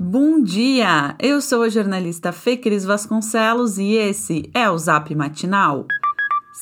[0.00, 1.16] Bom dia!
[1.18, 5.86] Eu sou a jornalista Fê Cris Vasconcelos e esse é o Zap Matinal.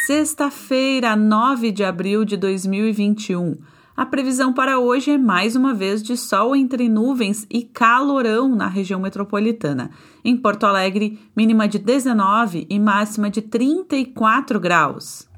[0.07, 3.59] Sexta-feira, 9 de abril de 2021.
[3.95, 8.69] A previsão para hoje é mais uma vez de sol entre nuvens e calorão na
[8.69, 9.91] região metropolitana.
[10.25, 15.29] Em Porto Alegre, mínima de 19 e máxima de 34 graus.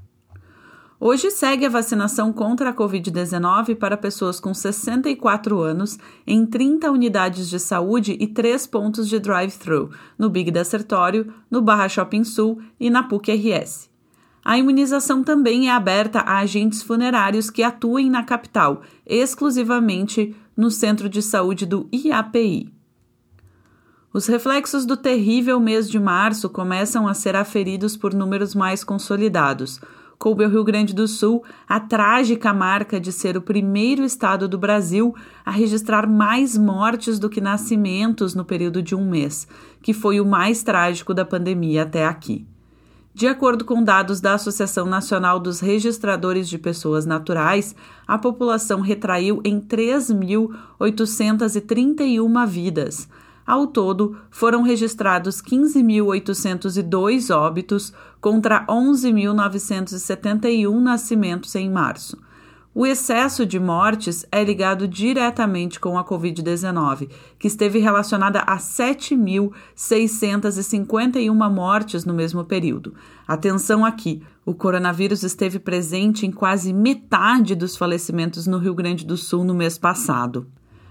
[1.00, 5.96] Hoje segue a vacinação contra a Covid-19 para pessoas com 64 anos
[6.26, 11.88] em 30 unidades de saúde e 3 pontos de drive-thru, no Big Desertório, no Barra
[11.88, 13.88] Shopping Sul e na PUC-RS.
[14.44, 21.08] A imunização também é aberta a agentes funerários que atuem na capital, exclusivamente no Centro
[21.08, 22.72] de Saúde do IAPI.
[24.12, 29.80] Os reflexos do terrível mês de março começam a ser aferidos por números mais consolidados
[30.18, 34.58] coube ao Rio Grande do Sul a trágica marca de ser o primeiro estado do
[34.58, 35.14] Brasil
[35.44, 39.48] a registrar mais mortes do que nascimentos no período de um mês,
[39.80, 42.46] que foi o mais trágico da pandemia até aqui.
[43.14, 47.74] De acordo com dados da Associação Nacional dos Registradores de Pessoas Naturais,
[48.06, 53.08] a população retraiu em 3.831 vidas.
[53.48, 62.18] Ao todo, foram registrados 15.802 óbitos contra 11.971 nascimentos em março.
[62.74, 71.50] O excesso de mortes é ligado diretamente com a Covid-19, que esteve relacionada a 7.651
[71.50, 72.92] mortes no mesmo período.
[73.26, 79.16] Atenção aqui: o coronavírus esteve presente em quase metade dos falecimentos no Rio Grande do
[79.16, 80.46] Sul no mês passado.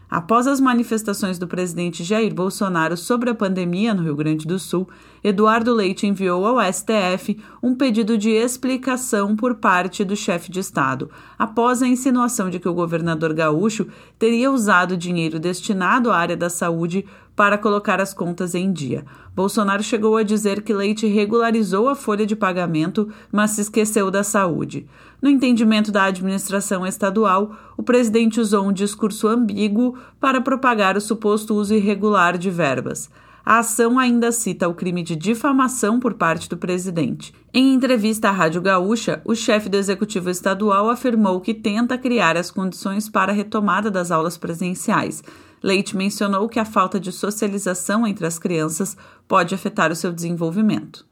[0.09, 4.87] Após as manifestações do presidente Jair Bolsonaro sobre a pandemia no Rio Grande do Sul,
[5.21, 11.09] Eduardo Leite enviou ao STF um pedido de explicação por parte do chefe de Estado,
[11.37, 13.85] após a insinuação de que o governador gaúcho
[14.17, 17.05] teria usado dinheiro destinado à área da saúde
[17.37, 19.05] para colocar as contas em dia.
[19.35, 24.23] Bolsonaro chegou a dizer que Leite regularizou a folha de pagamento, mas se esqueceu da
[24.23, 24.87] saúde.
[25.21, 31.53] No entendimento da administração estadual, o presidente usou um discurso ambíguo para propagar o suposto
[31.53, 33.07] uso irregular de verbas.
[33.49, 37.33] A ação ainda cita o crime de difamação por parte do presidente.
[37.53, 42.51] Em entrevista à Rádio Gaúcha, o chefe do executivo estadual afirmou que tenta criar as
[42.51, 45.23] condições para a retomada das aulas presenciais.
[45.63, 48.97] Leite mencionou que a falta de socialização entre as crianças
[49.29, 51.07] pode afetar o seu desenvolvimento.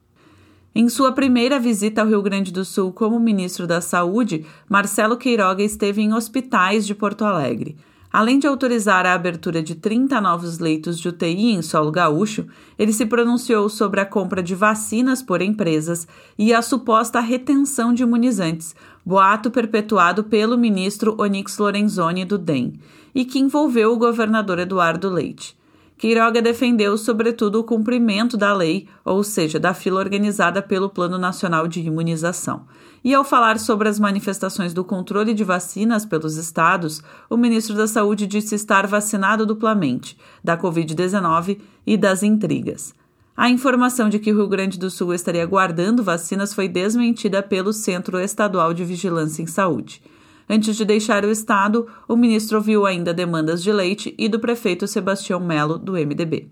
[0.75, 5.63] Em sua primeira visita ao Rio Grande do Sul como ministro da Saúde, Marcelo Queiroga
[5.63, 7.77] esteve em hospitais de Porto Alegre.
[8.15, 12.47] Além de autorizar a abertura de 30 novos leitos de UTI em solo gaúcho,
[12.79, 18.03] ele se pronunciou sobre a compra de vacinas por empresas e a suposta retenção de
[18.03, 18.73] imunizantes,
[19.05, 22.79] boato perpetuado pelo ministro Onyx Lorenzoni do DEM,
[23.13, 25.53] e que envolveu o governador Eduardo Leite.
[25.97, 31.67] Queiroga defendeu, sobretudo, o cumprimento da lei, ou seja, da fila organizada pelo Plano Nacional
[31.67, 32.65] de Imunização.
[33.03, 37.87] E ao falar sobre as manifestações do controle de vacinas pelos estados, o ministro da
[37.87, 42.93] Saúde disse estar vacinado duplamente, da Covid-19 e das intrigas.
[43.37, 47.73] A informação de que o Rio Grande do Sul estaria guardando vacinas foi desmentida pelo
[47.73, 50.01] Centro Estadual de Vigilância em Saúde.
[50.49, 54.87] Antes de deixar o estado, o ministro ouviu ainda demandas de Leite e do prefeito
[54.87, 56.49] Sebastião Melo, do MDB.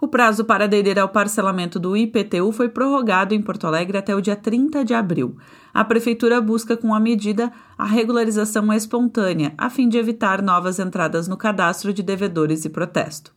[0.00, 4.20] O prazo para aderir ao parcelamento do IPTU foi prorrogado em Porto Alegre até o
[4.20, 5.36] dia 30 de abril.
[5.74, 11.26] A Prefeitura busca, com a medida, a regularização espontânea, a fim de evitar novas entradas
[11.26, 13.34] no cadastro de devedores e protesto.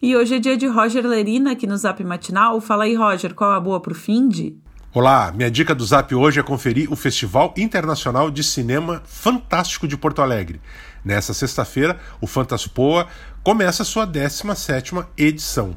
[0.00, 2.60] E hoje é dia de Roger Lerina aqui no Zap Matinal.
[2.62, 4.56] Fala aí, Roger, qual a boa pro fim de?
[4.96, 9.96] Olá, minha dica do Zap hoje é conferir o Festival Internacional de Cinema Fantástico de
[9.96, 10.60] Porto Alegre.
[11.04, 13.08] Nessa sexta-feira, o Fantaspoa
[13.42, 15.76] começa sua 17ª edição.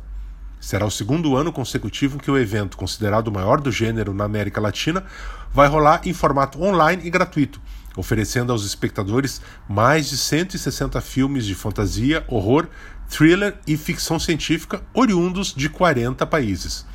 [0.60, 4.62] Será o segundo ano consecutivo que o evento, considerado o maior do gênero na América
[4.62, 5.04] Latina,
[5.52, 7.60] vai rolar em formato online e gratuito,
[7.96, 12.68] oferecendo aos espectadores mais de 160 filmes de fantasia, horror,
[13.10, 16.86] thriller e ficção científica oriundos de 40 países.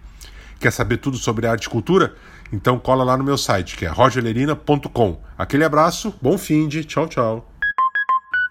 [0.60, 2.14] Quer saber tudo sobre arte e cultura?
[2.52, 5.20] Então cola lá no meu site, que é rogerlerina.com.
[5.36, 7.51] Aquele abraço, bom fim de, tchau, tchau.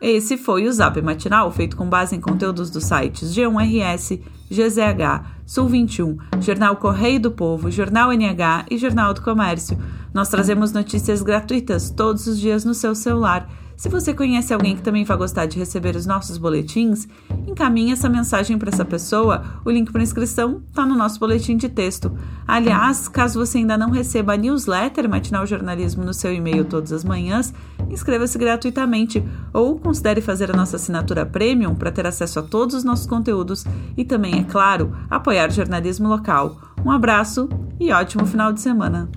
[0.01, 4.19] Esse foi o Zap Matinal, feito com base em conteúdos dos sites G1RS,
[4.50, 9.77] GZH, Sul 21, Jornal Correio do Povo, Jornal NH e Jornal do Comércio.
[10.12, 13.48] Nós trazemos notícias gratuitas todos os dias no seu celular.
[13.81, 17.07] Se você conhece alguém que também vai gostar de receber os nossos boletins,
[17.48, 19.60] encaminhe essa mensagem para essa pessoa.
[19.66, 22.16] O link para inscrição está no nosso boletim de texto.
[22.48, 27.04] Aliás, caso você ainda não receba a newsletter Matinal Jornalismo no seu e-mail todas as
[27.04, 27.56] manhãs,
[27.89, 32.83] inscreva-se gratuitamente ou considere fazer a nossa assinatura premium para ter acesso a todos os
[32.83, 33.66] nossos conteúdos
[33.98, 36.56] e também, é claro, apoiar o jornalismo local.
[36.86, 37.50] Um abraço
[37.80, 39.10] e ótimo final de semana.